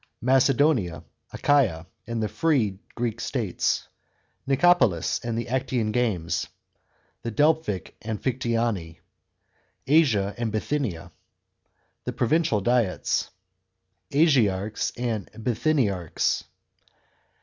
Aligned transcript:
§2. 0.21 0.25
MACEDONIA, 0.25 1.03
ACHAIA, 1.31 1.85
and 2.07 2.23
FREK 2.31 2.79
GREEK 2.95 3.21
STATES. 3.21 3.87
Nicopolis 4.47 5.19
and 5.23 5.37
the 5.37 5.45
Actian 5.45 5.91
games. 5.91 6.47
The 7.21 7.29
Delphic 7.29 7.99
Amphictyonv.§ 8.01 8.95
3. 8.95 8.99
ASIA 10.01 10.33
and 10.39 10.51
BITHYNIA. 10.51 11.11
T»e 12.05 12.11
provincial 12.15 12.61
diets. 12.61 13.29
Asi 14.11 14.45
archs 14.49 14.91
and 14.97 15.29
Bithynitrc'is. 15.33 16.45